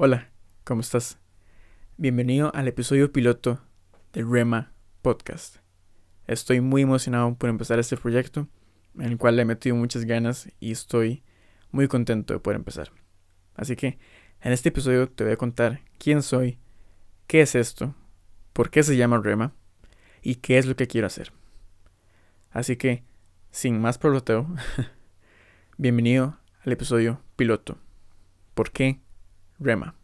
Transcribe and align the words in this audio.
Hola, 0.00 0.30
¿cómo 0.62 0.80
estás? 0.80 1.18
Bienvenido 1.96 2.54
al 2.54 2.68
episodio 2.68 3.10
piloto 3.10 3.60
de 4.12 4.22
Rema 4.22 4.70
Podcast. 5.02 5.56
Estoy 6.28 6.60
muy 6.60 6.82
emocionado 6.82 7.34
por 7.34 7.50
empezar 7.50 7.80
este 7.80 7.96
proyecto, 7.96 8.46
en 8.94 9.06
el 9.06 9.18
cual 9.18 9.34
le 9.34 9.42
he 9.42 9.44
metido 9.44 9.74
muchas 9.74 10.04
ganas 10.04 10.52
y 10.60 10.70
estoy 10.70 11.24
muy 11.72 11.88
contento 11.88 12.32
de 12.32 12.38
poder 12.38 12.58
empezar. 12.58 12.92
Así 13.56 13.74
que 13.74 13.98
en 14.40 14.52
este 14.52 14.68
episodio 14.68 15.10
te 15.10 15.24
voy 15.24 15.32
a 15.32 15.36
contar 15.36 15.80
quién 15.98 16.22
soy, 16.22 16.60
qué 17.26 17.40
es 17.40 17.56
esto, 17.56 17.96
por 18.52 18.70
qué 18.70 18.84
se 18.84 18.96
llama 18.96 19.18
Rema 19.18 19.52
y 20.22 20.36
qué 20.36 20.58
es 20.58 20.66
lo 20.66 20.76
que 20.76 20.86
quiero 20.86 21.08
hacer. 21.08 21.32
Así 22.52 22.76
que, 22.76 23.02
sin 23.50 23.80
más 23.80 23.98
proloteo, 23.98 24.46
bienvenido 25.76 26.38
al 26.64 26.70
episodio 26.70 27.20
piloto. 27.34 27.78
¿Por 28.54 28.70
qué 28.70 29.00
Rema? 29.60 29.94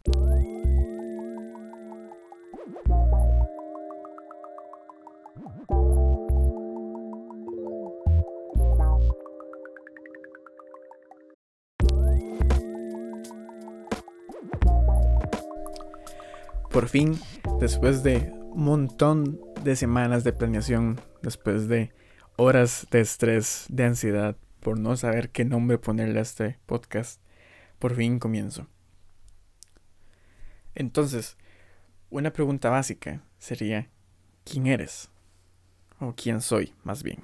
Por 16.71 16.89
fin, 16.89 17.17
después 17.61 18.03
de 18.03 18.33
un 18.51 18.65
montón 18.65 19.39
de 19.63 19.77
semanas 19.77 20.25
de 20.25 20.33
planeación, 20.33 20.99
después 21.21 21.69
de 21.69 21.93
horas 22.35 22.85
de 22.91 22.99
estrés, 22.99 23.65
de 23.69 23.85
ansiedad, 23.85 24.35
por 24.59 24.77
no 24.77 24.97
saber 24.97 25.29
qué 25.29 25.45
nombre 25.45 25.77
ponerle 25.77 26.19
a 26.19 26.23
este 26.23 26.59
podcast, 26.65 27.21
por 27.79 27.95
fin 27.95 28.19
comienzo. 28.19 28.67
Entonces, 30.75 31.37
una 32.09 32.31
pregunta 32.31 32.69
básica 32.69 33.21
sería, 33.39 33.89
¿quién 34.43 34.67
eres? 34.67 35.09
O 35.99 36.13
quién 36.15 36.41
soy, 36.41 36.73
más 36.83 37.01
bien. 37.01 37.23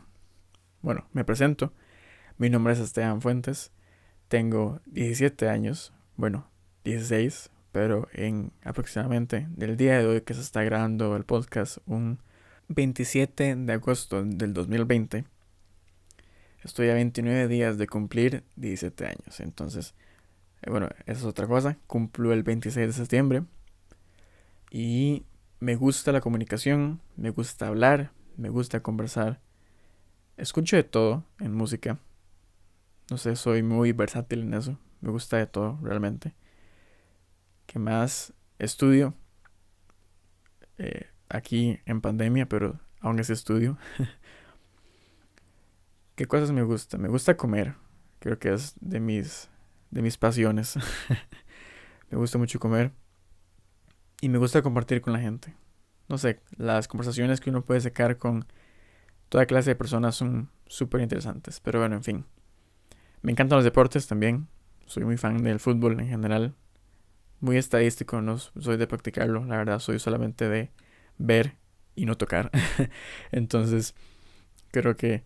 Bueno, 0.82 1.06
me 1.14 1.26
presento. 1.26 1.74
Mi 2.38 2.50
nombre 2.50 2.74
es 2.74 2.80
Esteban 2.80 3.22
Fuentes. 3.22 3.72
Tengo 4.30 4.80
17 4.86 5.50
años. 5.50 5.94
Bueno, 6.16 6.50
16, 6.86 7.52
pero 7.72 8.08
en 8.14 8.52
aproximadamente 8.64 9.48
del 9.52 9.78
día 9.78 10.00
de 10.00 10.08
hoy 10.08 10.22
que 10.22 10.34
se 10.34 10.42
está 10.42 10.64
grabando 10.64 11.16
el 11.16 11.26
podcast, 11.26 11.78
un 11.86 12.20
27 12.70 13.56
de 13.56 13.74
agosto 13.74 14.24
del 14.24 14.54
2020, 14.54 15.26
estoy 16.64 16.90
a 16.90 16.94
29 16.94 17.48
días 17.48 17.78
de 17.78 17.88
cumplir 17.88 18.44
17 18.56 19.06
años. 19.06 19.40
Entonces, 19.40 19.94
bueno, 20.70 20.90
esa 21.06 21.20
es 21.20 21.26
otra 21.26 21.48
cosa. 21.48 21.78
Cumplo 21.88 22.34
el 22.34 22.44
26 22.44 22.88
de 22.88 22.94
septiembre. 22.94 23.44
Y 24.70 25.26
me 25.60 25.76
gusta 25.76 26.12
la 26.12 26.22
comunicación, 26.22 27.02
me 27.18 27.30
gusta 27.30 27.68
hablar, 27.68 28.12
me 28.38 28.50
gusta 28.50 28.82
conversar. 28.82 29.42
Escucho 30.38 30.76
de 30.76 30.84
todo 30.84 31.26
en 31.40 31.54
música. 31.54 32.00
No 33.10 33.18
sé, 33.18 33.36
soy 33.36 33.62
muy 33.62 33.92
versátil 33.92 34.42
en 34.42 34.54
eso. 34.54 34.78
Me 35.02 35.12
gusta 35.12 35.38
de 35.38 35.46
todo, 35.46 35.78
realmente. 35.84 36.34
¿Qué 37.66 37.78
más? 37.78 38.34
Estudio. 38.58 39.14
Eh, 40.78 41.08
aquí 41.30 41.80
en 41.86 42.02
pandemia, 42.02 42.48
pero 42.48 42.80
aún 43.02 43.20
es 43.20 43.30
estudio. 43.30 43.78
¿Qué 46.16 46.26
cosas 46.26 46.52
me 46.52 46.64
gusta? 46.64 46.98
Me 46.98 47.08
gusta 47.08 47.38
comer. 47.38 47.76
Creo 48.20 48.40
que 48.40 48.54
es 48.54 48.74
de 48.80 49.00
mis, 49.00 49.51
de 49.92 50.02
mis 50.02 50.18
pasiones. 50.18 50.78
me 52.10 52.18
gusta 52.18 52.38
mucho 52.38 52.60
comer. 52.60 52.92
Y 54.22 54.30
me 54.30 54.38
gusta 54.38 54.62
compartir 54.62 55.02
con 55.02 55.14
la 55.14 55.20
gente. 55.20 55.56
No 56.08 56.18
sé, 56.18 56.42
las 56.58 56.88
conversaciones 56.88 57.40
que 57.40 57.50
uno 57.50 57.64
puede 57.64 57.82
sacar 57.82 58.18
con 58.18 58.46
toda 59.30 59.46
clase 59.46 59.72
de 59.72 59.76
personas 59.76 60.16
son 60.16 60.50
súper 60.68 61.02
interesantes. 61.02 61.60
Pero 61.60 61.80
bueno, 61.80 61.96
en 61.96 62.04
fin. 62.04 62.26
Me 63.22 63.32
encantan 63.32 63.58
los 63.58 63.66
deportes 63.66 64.08
también. 64.08 64.48
Soy 64.86 65.06
muy 65.06 65.18
fan 65.18 65.44
del 65.44 65.60
fútbol 65.60 66.00
en 66.00 66.08
general. 66.08 66.56
Muy 67.40 67.58
estadístico, 67.58 68.22
no 68.22 68.38
soy 68.38 68.78
de 68.78 68.88
practicarlo, 68.88 69.44
la 69.46 69.58
verdad, 69.58 69.80
soy 69.80 69.98
solamente 69.98 70.48
de 70.48 70.72
ver 71.18 71.56
y 71.96 72.06
no 72.06 72.16
tocar. 72.16 72.52
Entonces, 73.32 73.96
creo 74.72 74.96
que 74.96 75.24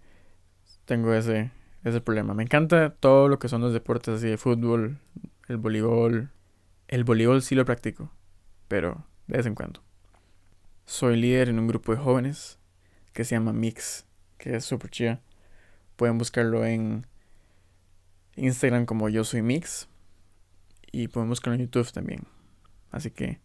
tengo 0.86 1.14
ese, 1.14 1.52
ese 1.86 2.02
problema. 2.02 2.34
Me 2.34 2.44
encanta 2.44 2.90
todo 2.90 3.30
lo 3.30 3.40
que 3.40 3.48
son 3.48 3.62
los 3.62 3.72
deportes 3.72 4.16
así 4.16 4.28
de 4.28 4.38
fútbol, 4.38 5.00
el 5.48 5.58
voleibol. 5.58 6.32
El 6.88 7.04
voleibol 7.04 7.42
sí 7.42 7.56
lo 7.56 7.66
practico, 7.66 8.12
pero 8.68 9.06
de 9.28 9.38
vez 9.38 9.46
en 9.46 9.56
cuando. 9.56 9.82
Soy 10.86 11.16
líder 11.16 11.50
en 11.50 11.60
un 11.60 11.68
grupo 11.68 11.92
de 11.92 11.98
jóvenes 11.98 12.60
que 13.14 13.24
se 13.24 13.36
llama 13.36 13.54
Mix, 13.54 14.06
que 14.38 14.56
es 14.56 14.66
súper 14.66 14.90
chida. 14.90 15.22
Pueden 15.96 16.18
buscarlo 16.18 16.66
en 16.66 17.08
Instagram 18.36 18.86
como 18.86 19.10
yo 19.10 19.24
soy 19.24 19.42
Mix 19.42 19.88
y 20.92 21.08
pueden 21.08 21.30
buscarlo 21.30 21.56
en 21.56 21.68
YouTube 21.68 21.92
también. 21.92 22.24
Así 22.92 23.12
que 23.12 23.40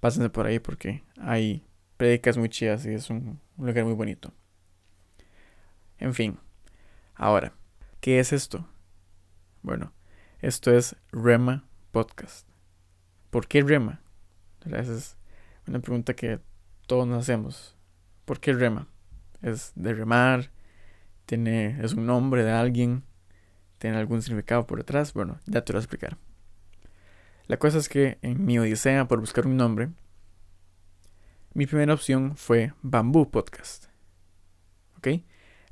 pásense 0.00 0.30
por 0.30 0.46
ahí 0.46 0.58
porque 0.58 1.04
hay 1.18 1.64
predicas 1.96 2.36
muy 2.36 2.48
chidas 2.48 2.84
y 2.86 2.94
es 2.94 3.10
un, 3.10 3.40
lugar 3.56 3.84
muy 3.84 3.94
bonito. 3.94 4.32
En 5.98 6.14
fin, 6.14 6.38
ahora, 7.14 7.54
¿qué 8.04 8.20
es 8.20 8.34
esto? 8.34 8.68
Bueno, 9.62 9.94
esto 10.40 10.70
es 10.70 10.94
Rema 11.10 11.64
Podcast. 11.90 12.46
¿Por 13.30 13.48
qué 13.48 13.62
Rema? 13.62 14.02
Esa 14.66 14.92
es 14.92 15.16
una 15.66 15.78
pregunta 15.78 16.12
que 16.12 16.38
todos 16.86 17.08
nos 17.08 17.22
hacemos. 17.22 17.78
¿Por 18.26 18.40
qué 18.40 18.52
Rema? 18.52 18.88
Es 19.40 19.72
de 19.74 19.94
remar, 19.94 20.50
tiene, 21.24 21.82
es 21.82 21.94
un 21.94 22.04
nombre 22.04 22.44
de 22.44 22.50
alguien, 22.50 23.04
tiene 23.78 23.96
algún 23.96 24.20
significado 24.20 24.66
por 24.66 24.76
detrás. 24.76 25.14
Bueno, 25.14 25.40
ya 25.46 25.64
te 25.64 25.72
lo 25.72 25.78
voy 25.78 25.80
a 25.80 25.84
explicar. 25.84 26.18
La 27.46 27.56
cosa 27.56 27.78
es 27.78 27.88
que 27.88 28.18
en 28.20 28.44
mi 28.44 28.58
odisea 28.58 29.08
por 29.08 29.20
buscar 29.20 29.46
un 29.46 29.56
nombre, 29.56 29.88
mi 31.54 31.64
primera 31.64 31.94
opción 31.94 32.36
fue 32.36 32.74
Bambú 32.82 33.30
Podcast. 33.30 33.86
¿Ok? 34.98 35.24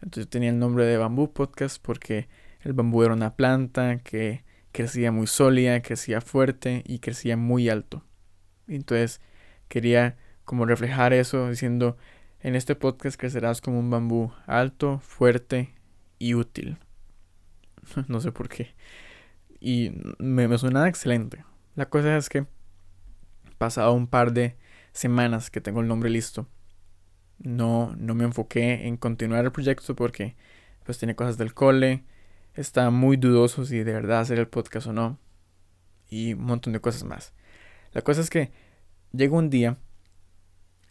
Entonces 0.03 0.29
tenía 0.29 0.51
el 0.51 0.59
nombre 0.59 0.85
de 0.85 0.97
Bambú 0.97 1.33
Podcast 1.33 1.81
porque 1.81 2.29
el 2.61 2.73
bambú 2.73 3.03
era 3.03 3.15
una 3.15 3.37
planta 3.37 3.99
que 3.99 4.45
crecía 4.73 5.13
muy 5.13 5.27
sólida, 5.27 5.81
crecía 5.83 6.21
fuerte 6.21 6.83
y 6.87 6.99
crecía 6.99 7.37
muy 7.37 7.69
alto. 7.69 8.05
Entonces 8.67 9.21
quería 9.69 10.17
como 10.45 10.67
reflejar 10.67 11.13
eso 11.13 11.49
diciendo, 11.49 11.97
en 12.41 12.57
este 12.57 12.75
podcast 12.75 13.19
crecerás 13.19 13.61
como 13.61 13.79
un 13.79 13.91
bambú 13.91 14.33
alto, 14.47 14.99
fuerte 14.99 15.75
y 16.19 16.35
útil. 16.35 16.79
no 18.09 18.21
sé 18.21 18.33
por 18.33 18.49
qué. 18.49 18.75
Y 19.61 19.93
me, 20.19 20.49
me 20.49 20.59
suena 20.59 20.89
excelente. 20.89 21.45
La 21.77 21.89
cosa 21.89 22.17
es 22.17 22.29
que 22.29 22.47
pasado 23.59 23.93
un 23.93 24.09
par 24.09 24.33
de 24.33 24.57
semanas 24.93 25.51
que 25.51 25.61
tengo 25.61 25.81
el 25.81 25.89
nombre 25.89 26.11
listo. 26.11 26.49
No, 27.43 27.95
no 27.97 28.15
me 28.15 28.25
enfoqué 28.25 28.87
en 28.87 28.97
continuar 28.97 29.45
el 29.45 29.53
proyecto 29.53 29.97
porque 29.97 30.37
pues 30.85 30.99
tiene 30.99 31.17
cosas 31.17 31.39
del 31.39 31.55
cole. 31.55 32.05
Está 32.55 32.91
muy 32.91 33.17
dudoso 33.17 33.65
si 33.65 33.79
de 33.79 33.93
verdad 33.93 34.21
hacer 34.21 34.39
el 34.39 34.49
podcast 34.49 34.87
o 34.87 34.93
no. 34.93 35.19
Y 36.09 36.35
un 36.35 36.45
montón 36.45 36.73
de 36.73 36.81
cosas 36.81 37.05
más. 37.05 37.33
La 37.93 38.03
cosa 38.03 38.21
es 38.21 38.31
que 38.31 38.53
llega 39.13 39.37
un 39.37 39.51
día 39.51 39.79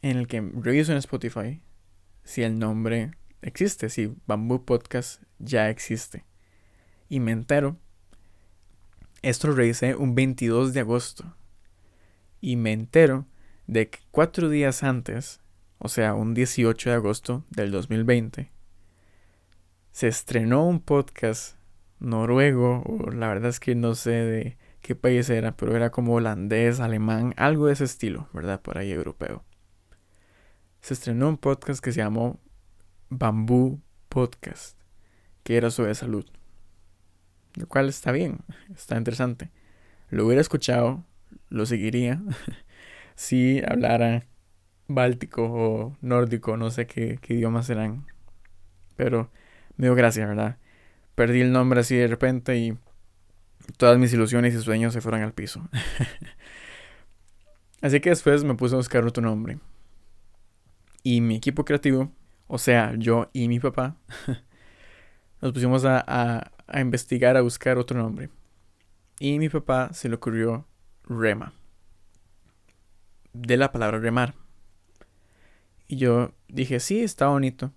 en 0.02 0.18
el 0.18 0.28
que 0.28 0.42
reviso 0.42 0.92
en 0.92 0.98
Spotify 0.98 1.62
si 2.24 2.44
el 2.44 2.60
nombre 2.60 3.12
existe, 3.42 3.90
si 3.90 4.14
Bamboo 4.26 4.66
Podcast 4.66 5.22
ya 5.40 5.70
existe. 5.70 6.26
Y 7.10 7.20
me 7.20 7.32
entero. 7.32 7.78
Esto 9.22 9.48
lo 9.48 9.56
revisé 9.56 9.96
un 9.96 10.16
22 10.16 10.74
de 10.74 10.80
agosto. 10.80 11.36
Y 12.40 12.56
me 12.56 12.72
entero 12.74 13.28
de 13.68 13.90
que 13.90 14.00
cuatro 14.10 14.50
días 14.50 14.84
antes, 14.84 15.40
o 15.84 15.90
sea, 15.90 16.14
un 16.14 16.36
18 16.36 16.92
de 16.92 16.96
agosto 16.96 17.44
del 17.50 17.72
2020, 17.72 18.52
se 19.92 20.08
estrenó 20.08 20.68
un 20.68 20.80
podcast 20.80 21.56
noruego, 22.00 22.84
o 22.84 23.10
la 23.10 23.28
verdad 23.30 23.50
es 23.50 23.60
que 23.60 23.74
no 23.74 23.96
sé 23.96 24.12
de 24.12 24.58
qué 24.82 24.96
país 24.96 25.28
era, 25.32 25.58
pero 25.58 25.76
era 25.76 25.90
como 25.90 26.14
holandés, 26.14 26.80
alemán, 26.80 27.34
algo 27.36 27.66
de 27.66 27.74
ese 27.74 27.86
estilo, 27.86 28.30
¿verdad? 28.32 28.62
Por 28.62 28.78
ahí 28.78 28.92
europeo. 28.92 29.44
Se 30.82 30.94
estrenó 30.94 31.30
un 31.30 31.38
podcast 31.38 31.84
que 31.84 31.92
se 31.92 32.02
llamó 32.02 32.40
Bambú 33.10 33.82
Podcast, 34.08 34.78
que 35.44 35.58
era 35.58 35.72
sobre 35.72 35.96
salud. 35.96 36.28
Lo 37.56 37.68
cual 37.68 37.90
está 37.90 38.12
bien, 38.12 38.42
está 38.76 38.98
interesante. 38.98 39.50
Lo 40.12 40.28
hubiera 40.28 40.42
escuchado, 40.42 41.04
lo 41.50 41.66
seguiría, 41.66 42.22
si 43.16 43.64
hablara 43.68 44.28
báltico 44.96 45.44
o 45.44 45.98
nórdico, 46.02 46.58
no 46.58 46.72
sé 46.72 46.88
qué, 46.88 47.20
idiomas 47.30 47.68
serán. 47.68 48.06
Pero 48.96 49.30
me 49.78 49.88
dio 49.88 49.96
gracia, 49.96 50.28
¿verdad? 50.28 50.58
Perdí 51.16 51.42
el 51.42 51.52
nombre 51.52 51.82
así 51.82 51.96
de 51.96 52.08
repente 52.08 52.58
y 52.58 52.78
todas 53.78 53.98
mis 53.98 54.14
ilusiones 54.14 54.54
y 54.54 54.62
sueños 54.62 54.94
se 54.94 55.02
fueron 55.02 55.22
al 55.22 55.34
piso. 55.34 55.68
Así 57.82 58.00
que 58.00 58.12
después 58.12 58.44
me 58.44 58.54
puse 58.54 58.76
a 58.76 58.78
buscar 58.78 59.06
otro 59.06 59.24
nombre. 59.24 59.58
Y 61.04 61.22
mi 61.22 61.36
equipo 61.36 61.66
creativo, 61.66 62.12
o 62.48 62.60
sea, 62.60 62.94
yo 62.96 63.30
y 63.34 63.48
mi 63.48 63.60
papá, 63.60 63.98
nos 65.42 65.52
pusimos 65.52 65.84
a, 65.84 66.52
a, 66.68 66.80
investigar, 66.80 67.38
a 67.38 67.42
buscar 67.42 67.80
otro 67.80 67.98
nombre. 67.98 68.30
Y 69.20 69.40
mi 69.40 69.50
papá 69.50 69.90
se 69.94 70.10
le 70.10 70.16
ocurrió 70.16 70.68
Rema. 71.06 71.54
De 73.34 73.58
la 73.58 73.72
palabra 73.72 74.00
remar. 74.00 74.36
Y 75.92 75.98
yo 75.98 76.32
dije, 76.48 76.80
sí, 76.80 77.02
está 77.02 77.28
bonito. 77.28 77.74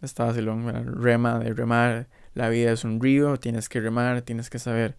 Está 0.00 0.26
vacilón, 0.26 0.64
rema 1.02 1.40
de 1.40 1.52
remar. 1.52 2.06
La 2.34 2.48
vida 2.48 2.70
es 2.70 2.84
un 2.84 3.00
río, 3.00 3.36
tienes 3.36 3.68
que 3.68 3.80
remar, 3.80 4.22
tienes 4.22 4.48
que 4.48 4.60
saber 4.60 4.96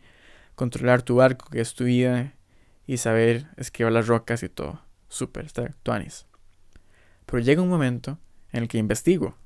controlar 0.56 1.04
tu 1.04 1.16
barco, 1.16 1.50
que 1.50 1.62
es 1.62 1.74
tu 1.74 1.86
vida, 1.86 2.34
y 2.86 2.98
saber 2.98 3.48
esquivar 3.56 3.94
las 3.94 4.07
rocas 4.07 4.44
y 4.44 4.50
todo. 4.50 4.81
Súper, 5.07 5.45
está 5.45 5.74
tuanis. 5.84 6.25
Pero 7.25 7.40
llega 7.40 7.62
un 7.62 7.69
momento 7.69 8.19
en 8.51 8.63
el 8.63 8.68
que 8.68 8.78
investigo 8.78 9.38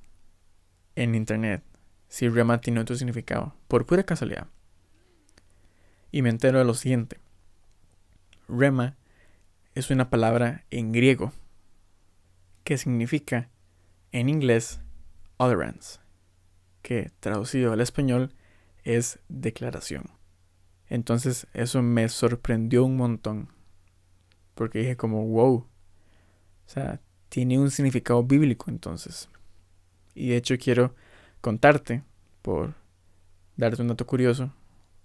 en 0.96 1.14
internet 1.14 1.62
si 2.08 2.30
rema 2.30 2.62
tiene 2.62 2.80
otro 2.80 2.96
significado, 2.96 3.54
por 3.68 3.86
pura 3.86 4.02
casualidad. 4.08 4.48
Y 6.12 6.24
me 6.24 6.32
entero 6.32 6.58
de 6.58 6.66
lo 6.66 6.74
siguiente. 6.74 7.20
Rema 8.48 8.98
es 9.76 9.92
una 9.92 10.10
palabra 10.10 10.66
en 10.72 10.92
griego 10.94 11.32
que 12.68 12.78
significa 12.78 13.50
en 14.12 14.28
inglés 14.28 14.82
utterance, 15.40 16.02
que 16.82 17.14
traducido 17.22 17.72
al 17.72 17.80
español 17.80 18.34
es 18.84 19.20
declaración. 19.30 20.10
Entonces 20.90 21.48
eso 21.54 21.82
me 21.82 22.10
sorprendió 22.10 22.84
un 22.84 22.98
montón, 22.98 23.54
porque 24.54 24.80
dije 24.80 24.98
como, 24.98 25.26
wow, 25.26 25.54
o 25.60 25.70
sea, 26.66 27.00
tiene 27.30 27.58
un 27.58 27.72
significado 27.72 28.22
bíblico 28.22 28.70
entonces. 28.70 29.30
Y 30.14 30.28
de 30.32 30.36
hecho 30.36 30.58
quiero 30.58 30.94
contarte, 31.40 32.04
por 32.42 32.76
darte 33.56 33.82
un 33.82 33.88
dato 33.88 34.06
curioso, 34.06 34.52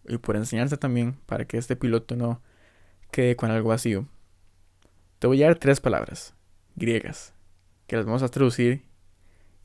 y 0.08 0.18
por 0.18 0.34
enseñarte 0.34 0.78
también, 0.78 1.12
para 1.26 1.44
que 1.44 1.58
este 1.58 1.76
piloto 1.76 2.16
no 2.16 2.42
quede 3.12 3.36
con 3.36 3.52
algo 3.52 3.68
vacío. 3.68 4.08
Te 5.20 5.28
voy 5.28 5.44
a 5.44 5.46
dar 5.46 5.60
tres 5.60 5.78
palabras 5.78 6.34
griegas, 6.74 7.34
que 7.92 7.96
las 7.98 8.06
vamos 8.06 8.22
a 8.22 8.28
traducir 8.28 8.86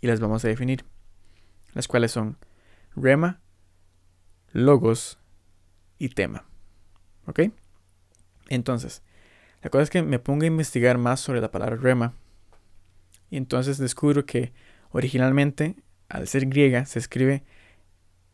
y 0.01 0.07
las 0.07 0.19
vamos 0.19 0.44
a 0.44 0.50
definir, 0.50 0.83
las 1.71 1.88
cuales 1.88 2.12
son 2.12 2.38
rema, 2.94 3.39
logos 4.51 5.18
y 5.97 6.09
tema. 6.09 6.44
¿Ok? 7.25 7.44
Entonces, 8.50 9.01
la 9.62 9.69
cosa 9.69 9.83
es 9.83 9.89
que 9.89 10.01
me 10.01 10.19
pongo 10.19 10.44
a 10.44 10.47
investigar 10.47 10.97
más 10.97 11.21
sobre 11.21 11.39
la 11.39 11.51
palabra 11.51 11.77
rema 11.77 12.15
y 13.29 13.38
entonces 13.38 13.77
descubro 13.77 14.25
que 14.25 14.51
originalmente, 14.89 15.77
al 16.09 16.27
ser 16.27 16.47
griega, 16.47 16.85
se 16.85 17.00
escribe 17.00 17.45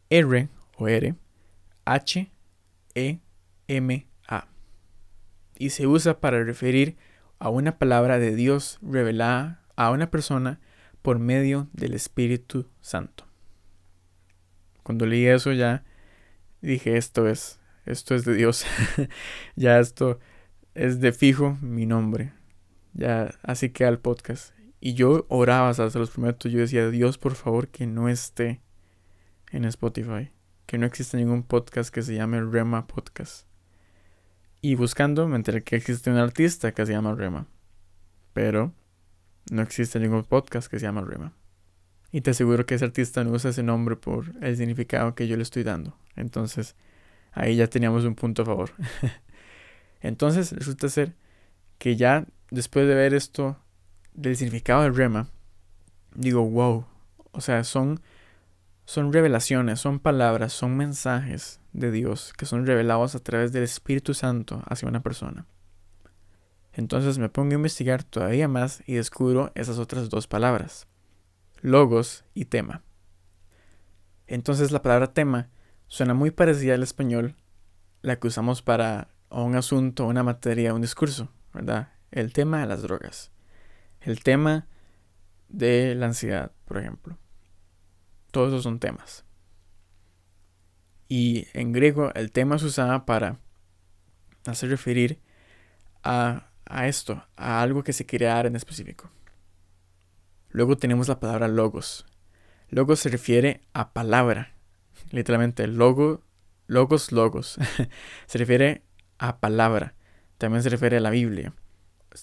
R 0.09 0.49
o 0.75 0.87
R, 0.87 1.13
H, 1.85 2.31
E, 2.95 3.19
M, 3.67 4.07
A. 4.27 4.47
Y 5.59 5.69
se 5.69 5.85
usa 5.85 6.19
para 6.19 6.43
referir 6.43 6.97
a 7.37 7.49
una 7.49 7.77
palabra 7.77 8.17
de 8.17 8.35
Dios 8.35 8.79
revelada 8.81 9.62
a 9.75 9.91
una 9.91 10.09
persona 10.11 10.59
por 11.01 11.19
medio 11.19 11.67
del 11.73 11.93
Espíritu 11.93 12.67
Santo. 12.81 13.25
Cuando 14.83 15.05
leí 15.05 15.25
eso 15.25 15.51
ya 15.51 15.83
dije 16.61 16.97
esto 16.97 17.27
es, 17.27 17.59
esto 17.85 18.15
es 18.15 18.25
de 18.25 18.33
Dios. 18.35 18.65
ya 19.55 19.79
esto 19.79 20.19
es 20.73 20.99
de 20.99 21.11
fijo 21.11 21.57
mi 21.61 21.85
nombre. 21.85 22.33
Ya 22.93 23.35
así 23.43 23.69
queda 23.69 23.89
el 23.89 23.99
podcast. 23.99 24.53
Y 24.79 24.95
yo 24.95 25.25
oraba, 25.29 25.69
hasta 25.69 25.97
los 25.97 26.11
prometo, 26.11 26.49
yo 26.49 26.59
decía, 26.59 26.89
Dios, 26.89 27.17
por 27.17 27.35
favor, 27.35 27.69
que 27.69 27.87
no 27.87 28.09
esté 28.09 28.61
en 29.51 29.65
Spotify. 29.65 30.31
Que 30.65 30.77
no 30.77 30.85
exista 30.85 31.17
ningún 31.17 31.43
podcast 31.43 31.93
que 31.93 32.01
se 32.01 32.15
llame 32.15 32.41
Rema 32.41 32.87
Podcast. 32.87 33.47
Y 34.61 34.75
buscando 34.75 35.27
me 35.27 35.35
enteré 35.35 35.63
que 35.63 35.75
existe 35.75 36.09
un 36.09 36.17
artista 36.17 36.73
que 36.73 36.85
se 36.85 36.93
llama 36.93 37.15
Rema. 37.15 37.47
Pero 38.33 38.73
no 39.49 39.61
existe 39.61 39.99
ningún 39.99 40.23
podcast 40.23 40.69
que 40.69 40.79
se 40.79 40.85
llama 40.85 41.01
Rema. 41.01 41.33
Y 42.11 42.21
te 42.21 42.31
aseguro 42.31 42.65
que 42.65 42.75
ese 42.75 42.85
artista 42.85 43.23
no 43.23 43.31
usa 43.31 43.49
ese 43.49 43.63
nombre 43.63 43.95
por 43.95 44.31
el 44.41 44.55
significado 44.55 45.15
que 45.15 45.27
yo 45.27 45.35
le 45.35 45.43
estoy 45.43 45.63
dando. 45.63 45.97
Entonces, 46.15 46.75
ahí 47.31 47.55
ya 47.55 47.67
teníamos 47.67 48.05
un 48.05 48.15
punto 48.15 48.43
a 48.43 48.45
favor. 48.45 48.71
Entonces, 50.01 50.51
resulta 50.51 50.89
ser 50.89 51.15
que 51.79 51.95
ya 51.95 52.25
después 52.51 52.87
de 52.87 52.93
ver 52.93 53.13
esto 53.13 53.57
del 54.13 54.37
significado 54.37 54.83
del 54.83 54.95
rema, 54.95 55.27
digo, 56.13 56.47
wow, 56.47 56.85
o 57.31 57.41
sea, 57.41 57.63
son, 57.63 57.99
son 58.85 59.11
revelaciones, 59.11 59.79
son 59.79 59.99
palabras, 59.99 60.53
son 60.53 60.77
mensajes 60.77 61.59
de 61.73 61.91
Dios 61.91 62.33
que 62.37 62.45
son 62.45 62.67
revelados 62.67 63.15
a 63.15 63.19
través 63.19 63.51
del 63.51 63.63
Espíritu 63.63 64.13
Santo 64.13 64.61
hacia 64.67 64.87
una 64.87 65.01
persona. 65.01 65.47
Entonces 66.73 67.17
me 67.17 67.29
pongo 67.29 67.51
a 67.51 67.55
investigar 67.55 68.03
todavía 68.03 68.47
más 68.47 68.83
y 68.85 68.95
descubro 68.95 69.51
esas 69.55 69.77
otras 69.77 70.09
dos 70.09 70.27
palabras, 70.27 70.87
logos 71.61 72.25
y 72.33 72.45
tema. 72.45 72.83
Entonces 74.27 74.71
la 74.71 74.81
palabra 74.81 75.13
tema 75.13 75.49
suena 75.87 76.13
muy 76.13 76.31
parecida 76.31 76.73
al 76.73 76.83
español, 76.83 77.35
la 78.01 78.19
que 78.19 78.27
usamos 78.27 78.61
para 78.61 79.09
un 79.29 79.55
asunto, 79.55 80.05
una 80.05 80.23
materia, 80.23 80.73
un 80.73 80.81
discurso, 80.81 81.29
¿verdad? 81.53 81.93
El 82.11 82.33
tema 82.33 82.59
de 82.61 82.67
las 82.67 82.81
drogas 82.81 83.33
el 84.03 84.21
tema 84.21 84.67
de 85.49 85.95
la 85.95 86.07
ansiedad, 86.07 86.51
por 86.65 86.77
ejemplo. 86.77 87.17
Todos 88.31 88.49
esos 88.49 88.63
son 88.63 88.79
temas. 88.79 89.25
Y 91.07 91.47
en 91.53 91.71
griego 91.71 92.11
el 92.15 92.31
tema 92.31 92.57
se 92.57 92.65
usaba 92.65 93.05
para 93.05 93.39
hacer 94.45 94.69
referir 94.69 95.19
a, 96.03 96.49
a 96.65 96.87
esto, 96.87 97.25
a 97.35 97.61
algo 97.61 97.83
que 97.83 97.93
se 97.93 98.05
quiere 98.05 98.25
dar 98.25 98.45
en 98.45 98.55
específico. 98.55 99.09
Luego 100.49 100.77
tenemos 100.77 101.07
la 101.07 101.19
palabra 101.19 101.47
logos. 101.47 102.05
Logos 102.69 102.99
se 102.99 103.09
refiere 103.09 103.61
a 103.73 103.93
palabra. 103.93 104.53
Literalmente, 105.11 105.67
logo, 105.67 106.23
logos, 106.67 107.11
logos. 107.11 107.57
se 108.27 108.37
refiere 108.37 108.83
a 109.17 109.39
palabra. 109.39 109.95
También 110.37 110.63
se 110.63 110.69
refiere 110.69 110.97
a 110.97 111.01
la 111.01 111.09
Biblia. 111.09 111.53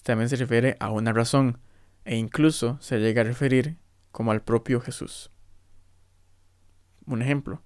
También 0.03 0.29
se 0.29 0.37
refiere 0.37 0.77
a 0.79 0.91
una 0.91 1.13
razón 1.13 1.59
e 2.05 2.17
incluso 2.17 2.79
se 2.81 2.99
llega 2.99 3.23
a 3.23 3.25
referir 3.25 3.77
como 4.13 4.33
al 4.33 4.43
propio 4.43 4.81
Jesús. 4.81 5.31
Un 7.07 7.23
ejemplo, 7.23 7.63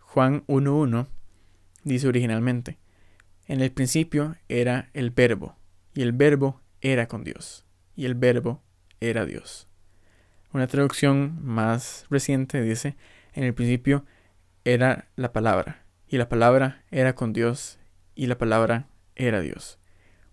Juan 0.00 0.44
1.1 0.46 1.06
dice 1.84 2.06
originalmente, 2.06 2.78
en 3.46 3.60
el 3.60 3.72
principio 3.72 4.36
era 4.48 4.90
el 4.94 5.10
verbo, 5.10 5.56
y 5.94 6.02
el 6.02 6.12
verbo 6.12 6.60
era 6.80 7.06
con 7.08 7.24
Dios, 7.24 7.64
y 7.96 8.06
el 8.06 8.14
verbo 8.14 8.62
era 9.00 9.24
Dios. 9.24 9.68
Una 10.52 10.66
traducción 10.66 11.38
más 11.42 12.06
reciente 12.10 12.60
dice, 12.60 12.96
en 13.32 13.44
el 13.44 13.54
principio 13.54 14.04
era 14.64 15.08
la 15.16 15.32
palabra, 15.32 15.84
y 16.06 16.18
la 16.18 16.28
palabra 16.28 16.84
era 16.90 17.14
con 17.14 17.32
Dios, 17.32 17.78
y 18.14 18.26
la 18.26 18.38
palabra 18.38 18.88
era 19.16 19.40
Dios. 19.40 19.78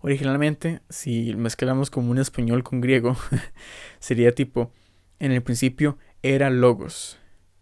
Originalmente, 0.00 0.80
si 0.88 1.34
mezclamos 1.34 1.90
como 1.90 2.10
un 2.10 2.18
español 2.18 2.62
con 2.62 2.80
griego, 2.80 3.16
sería 3.98 4.34
tipo, 4.34 4.72
en 5.18 5.32
el 5.32 5.42
principio 5.42 5.98
era 6.22 6.50
logos, 6.50 7.18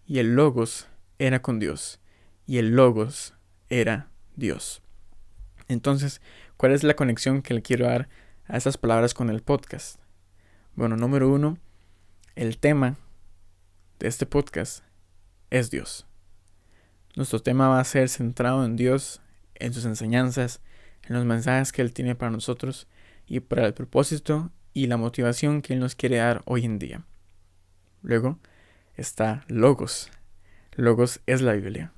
y 0.06 0.18
el 0.18 0.34
logos 0.34 0.88
era 1.18 1.42
con 1.42 1.58
Dios, 1.58 2.00
y 2.46 2.58
el 2.58 2.70
logos 2.70 3.34
era 3.68 4.08
Dios. 4.36 4.82
Entonces, 5.68 6.20
¿cuál 6.58 6.72
es 6.72 6.82
la 6.82 6.96
conexión 6.96 7.40
que 7.40 7.54
le 7.54 7.62
quiero 7.62 7.86
dar 7.86 8.08
a 8.48 8.56
esas 8.56 8.76
palabras 8.76 9.14
con 9.14 9.30
el 9.30 9.42
podcast? 9.42 10.00
Bueno, 10.74 10.96
número 10.96 11.32
uno, 11.32 11.56
el 12.34 12.58
tema 12.58 12.96
de 14.00 14.08
este 14.08 14.26
podcast 14.26 14.82
es 15.50 15.70
Dios. 15.70 16.04
Nuestro 17.14 17.40
tema 17.40 17.68
va 17.68 17.78
a 17.78 17.84
ser 17.84 18.08
centrado 18.08 18.64
en 18.64 18.74
Dios, 18.74 19.22
en 19.54 19.72
sus 19.72 19.84
enseñanzas, 19.84 20.60
en 21.04 21.14
los 21.14 21.24
mensajes 21.24 21.70
que 21.70 21.80
Él 21.80 21.92
tiene 21.92 22.16
para 22.16 22.32
nosotros 22.32 22.88
y 23.28 23.38
para 23.38 23.64
el 23.64 23.72
propósito 23.72 24.50
y 24.74 24.88
la 24.88 24.96
motivación 24.96 25.62
que 25.62 25.74
Él 25.74 25.80
nos 25.80 25.94
quiere 25.94 26.16
dar 26.16 26.42
hoy 26.44 26.64
en 26.64 26.80
día. 26.80 27.04
Luego 28.02 28.40
está 28.96 29.44
Logos. 29.46 30.10
Logos 30.72 31.20
es 31.26 31.40
la 31.40 31.52
Biblia. 31.52 31.92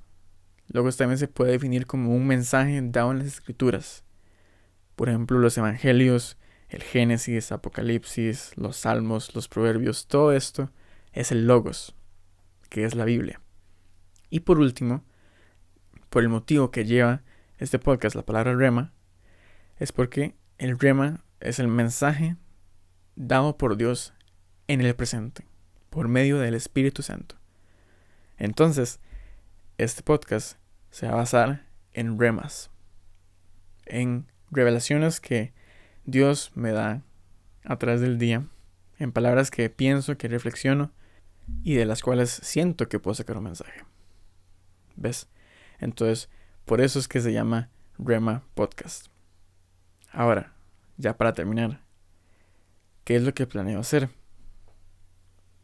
Logos 0.69 0.99
también 0.99 1.17
se 1.17 1.29
puede 1.29 1.53
definir 1.53 1.87
como 1.87 2.15
un 2.15 2.27
mensaje 2.27 2.79
dado 2.83 3.13
en 3.13 3.21
las 3.21 3.27
escrituras. 3.27 4.05
Por 5.01 5.09
ejemplo, 5.09 5.39
los 5.39 5.57
evangelios, 5.57 6.37
el 6.69 6.83
Génesis, 6.83 7.53
Apocalipsis, 7.53 8.53
los 8.59 8.77
Salmos, 8.77 9.35
los 9.35 9.49
Proverbios, 9.49 10.07
todo 10.07 10.31
esto 10.31 10.71
es 11.15 11.33
el 11.33 11.47
Logos, 11.47 11.95
que 12.69 12.85
es 12.85 12.95
la 12.95 13.07
Biblia. 13.07 13.41
Y 14.29 14.41
por 14.41 14.59
último, 14.59 15.03
por 16.11 16.23
el 16.23 16.29
motivo 16.29 16.71
que 16.71 16.85
lleva 16.85 17.23
este 17.57 17.79
podcast, 17.79 18.15
la 18.15 18.27
palabra 18.27 18.55
rema, 18.55 18.93
es 19.79 19.91
porque 19.91 20.37
El 20.59 20.79
rema 20.79 21.25
es 21.41 21.61
el 21.61 21.69
mensaje 21.69 22.37
dado 23.17 23.57
por 23.57 23.79
Dios 23.79 24.13
en 24.69 24.83
el 24.83 24.95
presente, 24.95 25.47
por 25.89 26.09
medio 26.09 26.39
del 26.39 26.53
Espíritu 26.53 27.01
Santo. 27.01 27.37
Entonces, 28.37 29.01
este 29.79 30.03
podcast 30.03 30.59
se 30.91 31.07
va 31.07 31.15
a 31.15 31.17
basar 31.17 31.65
en 31.95 32.19
remas, 32.19 32.71
en 33.87 34.31
revelaciones 34.51 35.21
que 35.21 35.53
Dios 36.05 36.53
me 36.55 36.73
da 36.73 37.03
a 37.65 37.77
través 37.79 38.01
del 38.01 38.19
día, 38.19 38.47
en 38.99 39.13
palabras 39.13 39.51
que 39.51 39.71
pienso, 39.71 40.17
que 40.17 40.29
reflexiono 40.29 40.93
y 41.63 41.75
de 41.75 41.85
las 41.85 42.03
cuales 42.03 42.31
siento 42.31 42.89
que 42.89 42.99
puedo 42.99 43.15
sacar 43.15 43.37
un 43.37 43.45
mensaje. 43.45 43.85
¿Ves? 44.97 45.29
Entonces, 45.79 46.29
por 46.65 46.81
eso 46.81 46.99
es 46.99 47.09
que 47.09 47.21
se 47.21 47.33
llama 47.33 47.71
Rema 47.99 48.45
Podcast. 48.55 49.07
Ahora, 50.13 50.53
ya 50.97 51.17
para 51.17 51.33
terminar, 51.33 51.81
¿qué 53.05 53.17
es 53.17 53.23
lo 53.23 53.33
que 53.35 53.47
planeo 53.47 53.81
hacer? 53.81 54.11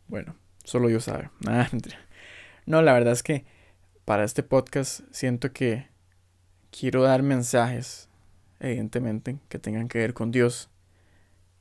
Bueno, 0.09 0.37
solo 0.65 0.89
yo 0.89 1.01
sabe. 1.01 1.31
no, 2.67 2.83
la 2.83 2.93
verdad 2.93 3.13
es 3.13 3.23
que 3.23 3.45
para 4.05 4.25
este 4.25 4.43
podcast 4.43 5.01
siento 5.11 5.53
que 5.53 5.89
quiero 6.71 7.03
dar 7.03 7.23
mensajes, 7.23 8.06
evidentemente, 8.61 9.39
que 9.49 9.59
tengan 9.59 9.89
que 9.89 9.99
ver 9.99 10.15
con 10.15 10.31
Dios. 10.31 10.71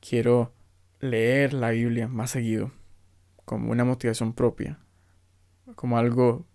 Quiero 0.00 0.52
leer 1.00 1.52
la 1.52 1.70
Biblia 1.70 2.08
más 2.08 2.30
seguido, 2.30 2.72
como 3.44 3.70
una 3.70 3.84
motivación 3.84 4.32
propia, 4.32 4.78
como 5.74 5.98
algo 5.98 6.46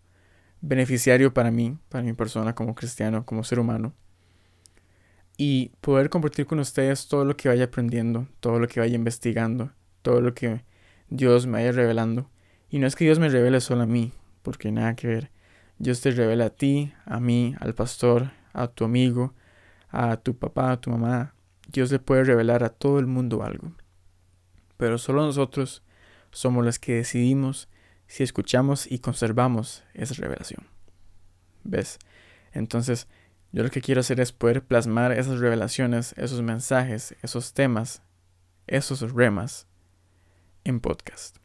beneficiario 0.62 1.33
para 1.33 1.51
mí, 1.51 1.77
para 1.89 2.03
mi 2.03 2.13
persona 2.13 2.55
como 2.55 2.75
cristiano, 2.75 3.25
como 3.25 3.43
ser 3.43 3.60
humano. 3.60 3.93
Y 5.38 5.71
poder 5.81 6.10
compartir 6.10 6.45
con 6.45 6.60
ustedes 6.60 7.07
todo 7.07 7.25
lo 7.25 7.36
que 7.36 7.50
vaya 7.50 7.65
aprendiendo, 7.65 8.27
todo 8.39 8.60
lo 8.60 8.67
que 8.67 8.79
vaya 8.79 8.95
investigando, 8.95 9.71
todo 10.01 10.21
lo 10.21 10.33
que 10.33 10.63
Dios 11.10 11.48
me 11.48 11.53
vaya 11.53 11.71
revelando. 11.71 12.29
Y 12.69 12.79
no 12.79 12.88
es 12.88 12.95
que 12.95 13.05
Dios 13.05 13.19
me 13.19 13.29
revele 13.29 13.60
solo 13.60 13.83
a 13.83 13.88
mí, 13.88 14.13
porque 14.43 14.71
nada 14.71 14.95
que 14.95 15.07
ver. 15.07 15.31
Dios 15.79 16.00
te 16.01 16.12
revela 16.12 16.45
a 16.45 16.50
ti, 16.51 16.93
a 17.05 17.19
mí, 17.19 17.55
al 17.60 17.74
pastor, 17.74 18.31
a 18.53 18.67
tu 18.67 18.86
amigo, 18.86 19.33
a 19.91 20.17
tu 20.17 20.38
papá, 20.38 20.71
a 20.71 20.81
tu 20.81 20.89
mamá. 20.89 21.36
Dios 21.67 21.91
le 21.91 22.00
puede 22.00 22.24
revelar 22.24 22.63
a 22.63 22.69
todo 22.69 23.00
el 23.00 23.07
mundo 23.07 23.43
algo. 23.43 23.74
Pero 24.77 24.98
solo 24.98 25.25
nosotros 25.25 25.83
somos 26.31 26.65
los 26.65 26.79
que 26.79 26.95
decidimos 26.95 27.69
si 28.07 28.24
escuchamos 28.24 28.91
y 28.91 29.00
conservamos 29.00 29.83
esa 29.93 30.15
revelación. 30.15 30.67
¿Ves? 31.63 32.00
Entonces, 32.51 33.07
yo 33.51 33.63
lo 33.63 33.69
que 33.69 33.81
quiero 33.81 34.01
hacer 34.01 34.19
es 34.19 34.31
poder 34.31 34.65
plasmar 34.65 35.12
esas 35.12 35.39
revelaciones, 35.39 36.13
esos 36.17 36.41
mensajes, 36.41 37.15
esos 37.21 37.53
temas, 37.53 38.01
esos 38.67 39.12
remas 39.13 39.67
en 40.63 40.79
podcast. 40.79 41.38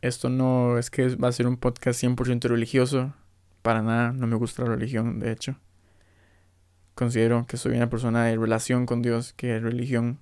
Esto 0.00 0.28
no 0.28 0.78
es 0.78 0.90
que 0.90 1.16
va 1.16 1.28
a 1.28 1.32
ser 1.32 1.46
un 1.46 1.56
podcast 1.56 2.02
100% 2.02 2.48
religioso, 2.48 3.14
para 3.62 3.82
nada, 3.82 4.12
no 4.12 4.26
me 4.26 4.36
gusta 4.36 4.62
la 4.62 4.70
religión, 4.70 5.18
de 5.18 5.32
hecho. 5.32 5.56
Considero 6.98 7.46
que 7.46 7.56
soy 7.56 7.76
una 7.76 7.88
persona 7.88 8.24
de 8.24 8.36
relación 8.36 8.84
con 8.84 9.02
Dios 9.02 9.32
que 9.32 9.46
de 9.46 9.60
religión, 9.60 10.18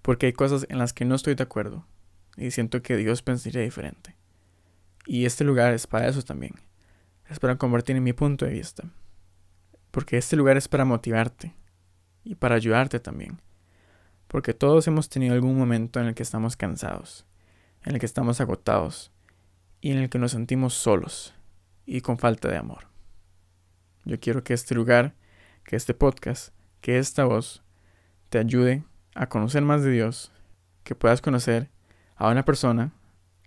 porque 0.00 0.26
hay 0.26 0.32
cosas 0.32 0.64
en 0.68 0.78
las 0.78 0.92
que 0.92 1.04
no 1.04 1.16
estoy 1.16 1.34
de 1.34 1.42
acuerdo 1.42 1.88
y 2.36 2.52
siento 2.52 2.82
que 2.82 2.96
Dios 2.96 3.22
pensaría 3.22 3.62
diferente. 3.62 4.14
Y 5.06 5.24
este 5.24 5.42
lugar 5.42 5.74
es 5.74 5.88
para 5.88 6.06
eso 6.06 6.22
también. 6.22 6.54
Es 7.28 7.40
para 7.40 7.58
convertir 7.58 7.96
en 7.96 8.04
mi 8.04 8.12
punto 8.12 8.44
de 8.44 8.52
vista. 8.52 8.84
Porque 9.90 10.16
este 10.16 10.36
lugar 10.36 10.56
es 10.56 10.68
para 10.68 10.84
motivarte 10.84 11.52
y 12.22 12.36
para 12.36 12.54
ayudarte 12.54 13.00
también. 13.00 13.40
Porque 14.28 14.54
todos 14.54 14.86
hemos 14.86 15.08
tenido 15.08 15.34
algún 15.34 15.58
momento 15.58 15.98
en 15.98 16.06
el 16.06 16.14
que 16.14 16.22
estamos 16.22 16.56
cansados, 16.56 17.26
en 17.82 17.94
el 17.94 17.98
que 17.98 18.06
estamos 18.06 18.40
agotados 18.40 19.10
y 19.80 19.90
en 19.90 19.98
el 19.98 20.08
que 20.10 20.20
nos 20.20 20.30
sentimos 20.30 20.74
solos 20.74 21.34
y 21.84 22.02
con 22.02 22.18
falta 22.18 22.46
de 22.46 22.56
amor. 22.56 22.86
Yo 24.04 24.20
quiero 24.20 24.44
que 24.44 24.54
este 24.54 24.76
lugar, 24.76 25.16
que 25.64 25.76
este 25.76 25.94
podcast, 25.94 26.54
que 26.80 26.98
esta 26.98 27.24
voz 27.24 27.62
te 28.28 28.38
ayude 28.38 28.84
a 29.14 29.28
conocer 29.28 29.62
más 29.62 29.82
de 29.82 29.90
Dios, 29.90 30.32
que 30.82 30.94
puedas 30.94 31.20
conocer 31.20 31.70
a 32.16 32.28
una 32.28 32.44
persona, 32.44 32.92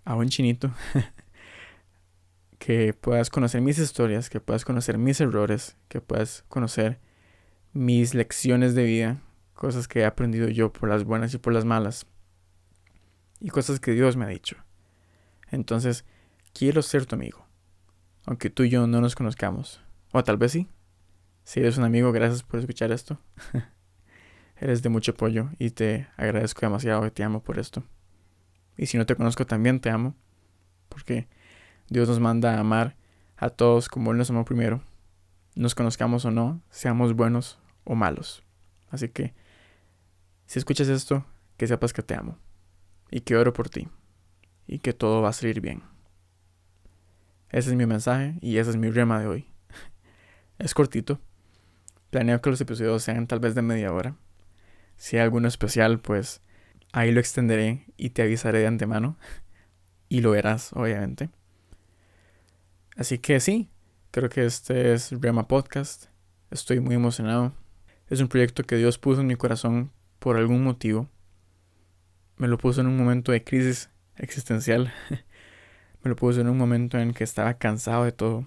a 0.04 0.16
un 0.16 0.28
chinito, 0.28 0.72
que 2.58 2.94
puedas 2.94 3.30
conocer 3.30 3.62
mis 3.62 3.78
historias, 3.78 4.30
que 4.30 4.40
puedas 4.40 4.66
conocer 4.66 4.98
mis 4.98 5.22
errores, 5.22 5.78
que 5.88 6.02
puedas 6.02 6.44
conocer 6.48 7.00
mis 7.74 8.14
lecciones 8.14 8.74
de 8.74 8.84
vida, 8.84 9.22
cosas 9.54 9.88
que 9.88 10.00
he 10.00 10.06
aprendido 10.06 10.50
yo 10.50 10.74
por 10.74 10.90
las 10.90 11.04
buenas 11.04 11.34
y 11.34 11.38
por 11.38 11.54
las 11.54 11.66
malas, 11.66 12.08
y 13.40 13.50
cosas 13.50 13.80
que 13.80 13.92
Dios 13.92 14.18
me 14.18 14.26
ha 14.26 14.30
dicho. 14.30 14.58
Entonces, 15.52 16.06
quiero 16.54 16.82
ser 16.82 17.06
tu 17.06 17.16
amigo, 17.16 17.46
aunque 18.26 18.50
tú 18.50 18.64
y 18.64 18.70
yo 18.70 18.88
no 18.88 19.02
nos 19.02 19.16
conozcamos, 19.16 19.82
o 20.12 20.24
tal 20.24 20.38
vez 20.38 20.54
sí. 20.54 20.68
Si 21.48 21.62
eres 21.62 21.78
un 21.78 21.86
amigo, 21.86 22.12
gracias 22.12 22.44
por 22.44 22.60
escuchar 22.60 22.92
esto. 22.92 23.22
eres 24.58 24.82
de 24.82 24.90
mucho 24.90 25.14
apoyo 25.14 25.48
y 25.58 25.70
te 25.70 26.10
agradezco 26.18 26.60
demasiado 26.60 27.08
y 27.08 27.12
te 27.12 27.24
amo 27.24 27.42
por 27.42 27.58
esto. 27.58 27.86
Y 28.76 28.88
si 28.88 28.98
no 28.98 29.06
te 29.06 29.16
conozco 29.16 29.46
también 29.46 29.80
te 29.80 29.90
amo, 29.90 30.14
porque 30.90 31.30
Dios 31.88 32.10
nos 32.10 32.20
manda 32.20 32.56
a 32.56 32.60
amar 32.60 32.98
a 33.38 33.50
todos 33.50 33.88
como 33.88 34.12
Él 34.12 34.18
nos 34.18 34.30
amó 34.30 34.44
primero, 34.44 34.84
nos 35.56 35.74
conozcamos 35.74 36.26
o 36.26 36.32
no, 36.32 36.62
seamos 36.70 37.14
buenos 37.14 37.58
o 37.86 37.96
malos. 37.96 38.44
Así 38.90 39.08
que, 39.08 39.34
si 40.48 40.60
escuchas 40.60 40.90
esto, 40.90 41.26
que 41.56 41.66
sepas 41.66 41.94
que 41.94 42.04
te 42.04 42.14
amo 42.14 42.38
y 43.10 43.22
que 43.22 43.38
oro 43.38 43.54
por 43.54 43.70
ti 43.70 43.88
y 44.68 44.80
que 44.80 44.92
todo 44.92 45.22
va 45.22 45.30
a 45.30 45.34
salir 45.34 45.62
bien. 45.62 45.82
Ese 47.52 47.70
es 47.70 47.76
mi 47.78 47.86
mensaje 47.86 48.38
y 48.42 48.58
ese 48.58 48.72
es 48.72 48.76
mi 48.76 48.90
rema 48.90 49.22
de 49.22 49.28
hoy. 49.28 49.48
es 50.60 50.74
cortito. 50.74 51.22
Planeo 52.10 52.42
que 52.42 52.50
los 52.50 52.62
episodios 52.62 53.04
sean 53.04 53.28
tal 53.28 53.40
vez 53.40 53.56
de 53.56 53.62
media 53.62 53.92
hora. 53.94 54.16
Si 54.96 55.18
hay 55.18 55.24
alguno 55.24 55.48
especial, 55.48 56.00
pues 56.00 56.42
ahí 56.92 57.12
lo 57.12 57.20
extenderé 57.20 57.86
y 57.98 58.12
te 58.12 58.22
avisaré 58.22 58.60
de 58.60 58.68
antemano. 58.68 59.18
y 60.10 60.22
lo 60.22 60.32
verás, 60.32 60.72
obviamente. 60.74 61.30
Así 62.96 63.20
que 63.20 63.40
sí, 63.40 63.70
creo 64.12 64.30
que 64.30 64.46
este 64.46 64.94
es 64.94 65.12
Rema 65.12 65.48
Podcast. 65.48 66.06
Estoy 66.50 66.80
muy 66.80 66.96
emocionado. 66.96 67.54
Es 68.10 68.22
un 68.22 68.28
proyecto 68.28 68.64
que 68.64 68.78
Dios 68.78 68.98
puso 68.98 69.22
en 69.22 69.28
mi 69.28 69.36
corazón 69.36 69.92
por 70.20 70.38
algún 70.38 70.64
motivo. 70.64 71.10
Me 72.38 72.48
lo 72.48 72.58
puso 72.58 72.82
en 72.82 72.88
un 72.88 72.98
momento 72.98 73.32
de 73.32 73.44
crisis 73.44 73.90
existencial. 74.16 74.94
Me 76.04 76.10
lo 76.10 76.16
puso 76.16 76.40
en 76.42 76.48
un 76.48 76.58
momento 76.58 76.98
en 76.98 77.14
que 77.14 77.24
estaba 77.24 77.56
cansado 77.56 78.06
de 78.06 78.12
todo. 78.12 78.46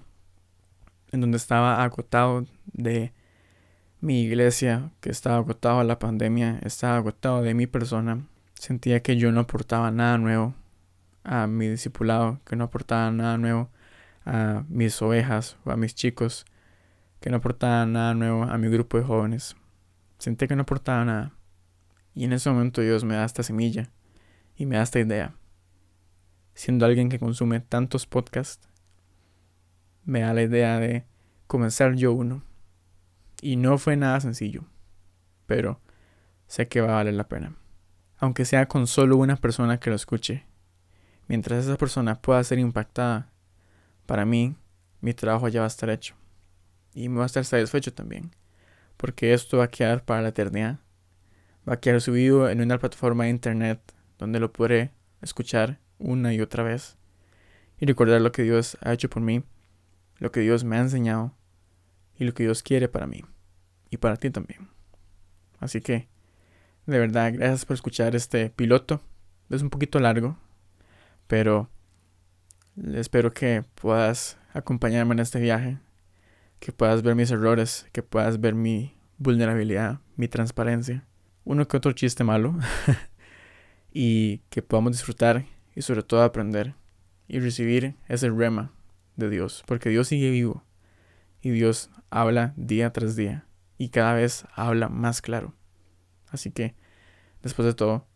En 1.12 1.20
donde 1.20 1.36
estaba 1.36 1.82
agotado 1.82 2.46
de 2.72 3.12
mi 4.00 4.22
iglesia, 4.22 4.90
que 5.00 5.10
estaba 5.10 5.36
agotado 5.36 5.78
de 5.80 5.84
la 5.84 5.98
pandemia, 5.98 6.58
estaba 6.62 6.96
agotado 6.96 7.42
de 7.42 7.54
mi 7.54 7.66
persona. 7.66 8.26
Sentía 8.54 9.02
que 9.02 9.16
yo 9.16 9.32
no 9.32 9.40
aportaba 9.40 9.90
nada 9.90 10.18
nuevo 10.18 10.54
a 11.24 11.46
mi 11.46 11.68
discipulado, 11.68 12.40
que 12.44 12.56
no 12.56 12.64
aportaba 12.64 13.10
nada 13.10 13.38
nuevo 13.38 13.70
a 14.24 14.64
mis 14.68 15.00
ovejas 15.02 15.56
o 15.64 15.70
a 15.70 15.76
mis 15.76 15.94
chicos 15.94 16.46
que 17.20 17.30
no 17.30 17.36
aportaban 17.36 17.92
nada 17.92 18.14
nuevo 18.14 18.44
a 18.44 18.56
mi 18.58 18.68
grupo 18.68 18.96
de 18.96 19.04
jóvenes. 19.04 19.54
Sentí 20.18 20.48
que 20.48 20.56
no 20.56 20.62
aportaba 20.62 21.04
nada. 21.04 21.32
Y 22.14 22.24
en 22.24 22.32
ese 22.32 22.50
momento 22.50 22.80
Dios 22.80 23.04
me 23.04 23.14
da 23.14 23.24
esta 23.24 23.42
semilla 23.42 23.90
y 24.56 24.66
me 24.66 24.76
da 24.76 24.82
esta 24.82 25.00
idea. 25.00 25.34
Siendo 26.54 26.86
alguien 26.86 27.08
que 27.08 27.18
consume 27.18 27.60
tantos 27.60 28.06
podcasts, 28.06 28.68
me 30.04 30.20
da 30.20 30.34
la 30.34 30.42
idea 30.42 30.78
de 30.78 31.04
comenzar 31.46 31.94
yo 31.94 32.12
uno. 32.12 32.42
Y 33.40 33.56
no 33.56 33.78
fue 33.78 33.96
nada 33.96 34.20
sencillo, 34.20 34.64
pero 35.46 35.80
sé 36.46 36.68
que 36.68 36.80
va 36.80 36.88
a 36.88 36.96
valer 36.96 37.14
la 37.14 37.28
pena. 37.28 37.56
Aunque 38.18 38.44
sea 38.44 38.66
con 38.66 38.86
solo 38.86 39.16
una 39.16 39.36
persona 39.36 39.80
que 39.80 39.90
lo 39.90 39.96
escuche, 39.96 40.44
mientras 41.26 41.64
esa 41.64 41.76
persona 41.76 42.20
pueda 42.20 42.44
ser 42.44 42.58
impactada 42.58 43.30
para 44.04 44.26
mí 44.26 44.56
mi 45.00 45.14
trabajo 45.14 45.48
ya 45.48 45.60
va 45.60 45.66
a 45.66 45.68
estar 45.68 45.88
hecho. 45.88 46.14
Y 46.92 47.08
me 47.08 47.18
va 47.18 47.22
a 47.22 47.26
estar 47.26 47.44
satisfecho 47.44 47.94
también. 47.94 48.34
Porque 48.96 49.32
esto 49.32 49.58
va 49.58 49.64
a 49.64 49.70
quedar 49.70 50.04
para 50.04 50.20
la 50.20 50.28
eternidad. 50.30 50.80
Va 51.66 51.74
a 51.74 51.80
quedar 51.80 52.00
subido 52.00 52.50
en 52.50 52.60
una 52.60 52.78
plataforma 52.78 53.24
de 53.24 53.30
internet 53.30 53.80
donde 54.18 54.40
lo 54.40 54.52
podré 54.52 54.90
escuchar 55.22 55.78
una 55.98 56.34
y 56.34 56.40
otra 56.40 56.64
vez. 56.64 56.96
Y 57.78 57.86
recordar 57.86 58.20
lo 58.20 58.32
que 58.32 58.42
Dios 58.42 58.76
ha 58.82 58.92
hecho 58.92 59.08
por 59.08 59.22
mí, 59.22 59.44
lo 60.18 60.32
que 60.32 60.40
Dios 60.40 60.64
me 60.64 60.76
ha 60.76 60.80
enseñado 60.80 61.34
y 62.20 62.24
lo 62.24 62.32
que 62.32 62.44
Dios 62.44 62.62
quiere 62.62 62.88
para 62.88 63.08
mí. 63.08 63.24
Y 63.90 63.96
para 63.96 64.16
ti 64.16 64.30
también. 64.30 64.68
Así 65.58 65.80
que, 65.80 66.08
de 66.86 66.98
verdad, 67.00 67.32
gracias 67.34 67.64
por 67.64 67.74
escuchar 67.74 68.14
este 68.14 68.50
piloto. 68.50 69.00
Es 69.48 69.62
un 69.62 69.70
poquito 69.70 69.98
largo, 69.98 70.38
pero 71.26 71.68
Espero 72.94 73.32
que 73.32 73.64
puedas 73.74 74.38
acompañarme 74.54 75.12
en 75.12 75.18
este 75.18 75.38
viaje, 75.38 75.78
que 76.60 76.72
puedas 76.72 77.02
ver 77.02 77.14
mis 77.14 77.30
errores, 77.30 77.86
que 77.92 78.02
puedas 78.02 78.40
ver 78.40 78.54
mi 78.54 78.96
vulnerabilidad, 79.18 80.00
mi 80.16 80.28
transparencia, 80.28 81.04
uno 81.44 81.68
que 81.68 81.76
otro 81.76 81.92
chiste 81.92 82.24
malo 82.24 82.56
y 83.92 84.38
que 84.50 84.62
podamos 84.62 84.92
disfrutar 84.92 85.44
y 85.74 85.82
sobre 85.82 86.02
todo 86.02 86.22
aprender 86.22 86.74
y 87.28 87.40
recibir 87.40 87.96
ese 88.08 88.30
rema 88.30 88.72
de 89.16 89.28
Dios, 89.28 89.62
porque 89.66 89.90
Dios 89.90 90.08
sigue 90.08 90.30
vivo 90.30 90.64
y 91.40 91.50
Dios 91.50 91.90
habla 92.10 92.52
día 92.56 92.92
tras 92.92 93.16
día 93.16 93.46
y 93.78 93.88
cada 93.88 94.14
vez 94.14 94.44
habla 94.54 94.88
más 94.88 95.22
claro. 95.22 95.54
Así 96.28 96.50
que, 96.50 96.74
después 97.42 97.66
de 97.66 97.74
todo, 97.74 98.06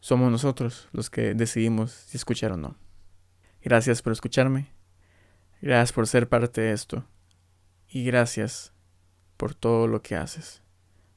somos 0.00 0.30
nosotros 0.30 0.88
los 0.92 1.10
que 1.10 1.34
decidimos 1.34 1.92
si 1.92 2.16
escuchar 2.16 2.52
o 2.52 2.56
no. 2.56 2.76
Gracias 3.62 4.02
por 4.02 4.12
escucharme, 4.12 4.72
gracias 5.60 5.92
por 5.92 6.08
ser 6.08 6.28
parte 6.28 6.60
de 6.60 6.72
esto 6.72 7.06
y 7.88 8.04
gracias 8.04 8.72
por 9.36 9.54
todo 9.54 9.86
lo 9.86 10.02
que 10.02 10.16
haces, 10.16 10.62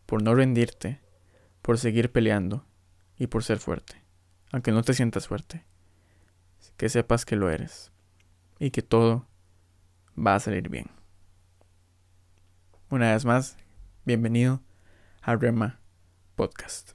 por 0.05 0.21
no 0.21 0.35
rendirte, 0.35 1.01
por 1.63 1.79
seguir 1.79 2.11
peleando 2.11 2.63
y 3.17 3.27
por 3.27 3.43
ser 3.43 3.57
fuerte, 3.57 4.03
aunque 4.51 4.71
no 4.71 4.83
te 4.83 4.93
sientas 4.93 5.27
fuerte, 5.27 5.65
que 6.77 6.89
sepas 6.89 7.25
que 7.25 7.35
lo 7.35 7.49
eres 7.49 7.91
y 8.59 8.69
que 8.69 8.83
todo 8.83 9.27
va 10.15 10.35
a 10.35 10.39
salir 10.39 10.69
bien. 10.69 10.91
Una 12.89 13.13
vez 13.13 13.25
más, 13.25 13.57
bienvenido 14.05 14.61
a 15.23 15.35
Rema 15.35 15.79
Podcast. 16.35 16.94